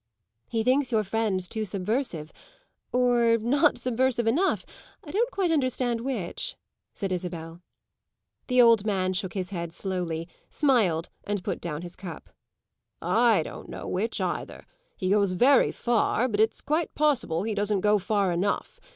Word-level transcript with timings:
"He 0.49 0.63
thinks 0.63 0.91
your 0.91 1.03
friend's 1.03 1.47
too 1.47 1.63
subversive 1.63 2.33
or 2.91 3.37
not 3.37 3.77
subversive 3.77 4.25
enough! 4.25 4.65
I 5.03 5.11
don't 5.11 5.29
quite 5.29 5.51
understand 5.51 6.01
which," 6.01 6.55
said 6.91 7.11
Isabel. 7.11 7.61
The 8.47 8.63
old 8.63 8.83
man 8.83 9.13
shook 9.13 9.33
his 9.33 9.51
head 9.51 9.71
slowly, 9.71 10.27
smiled 10.49 11.11
and 11.23 11.43
put 11.43 11.61
down 11.61 11.83
his 11.83 11.95
cup. 11.95 12.31
"I 12.99 13.43
don't 13.43 13.69
know 13.69 13.87
which 13.87 14.19
either. 14.19 14.65
He 14.97 15.11
goes 15.11 15.33
very 15.33 15.71
far, 15.71 16.27
but 16.27 16.39
it's 16.39 16.61
quite 16.61 16.95
possible 16.95 17.43
he 17.43 17.53
doesn't 17.53 17.81
go 17.81 17.99
far 17.99 18.31
enough. 18.31 18.79